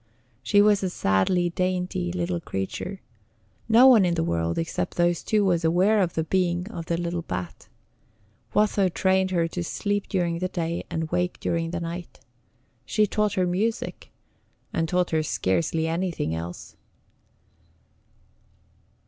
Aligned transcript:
She 0.41 0.63
was 0.63 0.81
a 0.81 0.89
sadly 0.89 1.51
dainty 1.51 2.11
little 2.11 2.39
creature. 2.39 3.01
No 3.69 3.85
one 3.85 4.03
in 4.03 4.15
the 4.15 4.23
world 4.23 4.57
except 4.57 4.95
those 4.97 5.21
two 5.21 5.45
was 5.45 5.63
aware 5.63 5.99
of 6.01 6.15
the 6.15 6.23
being 6.23 6.65
of 6.71 6.87
the 6.87 6.97
little 6.97 7.21
bat. 7.21 7.69
Watho 8.55 8.89
trained 8.91 9.29
her 9.29 9.47
to 9.49 9.63
sleep 9.63 10.07
during 10.09 10.39
the 10.39 10.47
day, 10.47 10.85
and 10.89 11.11
wake 11.11 11.39
during 11.39 11.69
the 11.69 11.79
night. 11.79 12.19
She 12.83 13.05
taught 13.05 13.33
her 13.33 13.45
music, 13.45 14.11
and 14.73 14.89
taught 14.89 15.11
her 15.11 15.21
scarcely 15.21 15.87
anything 15.87 16.33
else. 16.33 16.75